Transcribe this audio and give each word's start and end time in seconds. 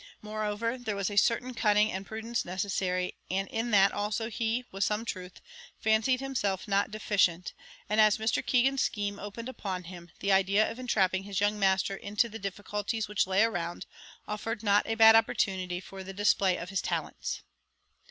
Moreover, 0.23 0.79
there 0.79 0.95
was 0.95 1.11
a 1.11 1.15
certain 1.15 1.53
cunning 1.53 1.91
and 1.91 2.07
prudence 2.07 2.43
necessary, 2.43 3.13
and 3.29 3.47
in 3.49 3.69
that 3.69 3.91
also 3.91 4.31
he, 4.31 4.65
with 4.71 4.83
some 4.83 5.05
truth, 5.05 5.39
fancied 5.79 6.19
himself 6.21 6.67
not 6.67 6.89
deficient; 6.89 7.53
and 7.87 8.01
as 8.01 8.17
Mr. 8.17 8.43
Keegan's 8.43 8.81
scheme 8.81 9.19
opened 9.19 9.47
upon 9.47 9.83
him, 9.83 10.09
the 10.19 10.31
idea 10.31 10.67
of 10.71 10.79
entrapping 10.79 11.21
his 11.21 11.39
young 11.39 11.59
master 11.59 11.95
into 11.95 12.29
the 12.29 12.39
difficulties 12.39 13.07
which 13.07 13.27
lay 13.27 13.43
around, 13.43 13.85
offered 14.27 14.63
not 14.63 14.87
a 14.87 14.95
bad 14.95 15.15
opportunity 15.15 15.79
for 15.79 16.03
the 16.03 16.13
display 16.13 16.57
of 16.57 16.69
his 16.71 16.81
talents. 16.81 17.43